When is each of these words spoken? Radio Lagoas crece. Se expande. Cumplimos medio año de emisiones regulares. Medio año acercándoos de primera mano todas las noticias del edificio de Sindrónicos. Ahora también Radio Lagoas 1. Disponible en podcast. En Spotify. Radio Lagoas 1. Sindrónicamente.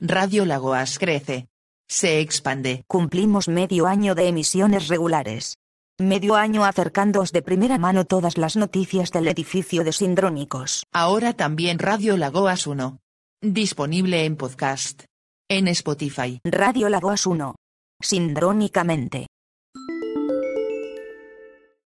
Radio 0.00 0.44
Lagoas 0.44 0.98
crece. 0.98 1.48
Se 1.88 2.20
expande. 2.20 2.84
Cumplimos 2.86 3.48
medio 3.48 3.86
año 3.86 4.14
de 4.14 4.28
emisiones 4.28 4.88
regulares. 4.88 5.56
Medio 5.98 6.34
año 6.34 6.66
acercándoos 6.66 7.32
de 7.32 7.40
primera 7.40 7.78
mano 7.78 8.04
todas 8.04 8.36
las 8.36 8.56
noticias 8.56 9.10
del 9.10 9.26
edificio 9.26 9.84
de 9.84 9.92
Sindrónicos. 9.92 10.84
Ahora 10.92 11.32
también 11.32 11.78
Radio 11.78 12.18
Lagoas 12.18 12.66
1. 12.66 12.98
Disponible 13.40 14.26
en 14.26 14.36
podcast. 14.36 15.04
En 15.48 15.66
Spotify. 15.68 16.40
Radio 16.44 16.90
Lagoas 16.90 17.24
1. 17.24 17.54
Sindrónicamente. 18.02 19.28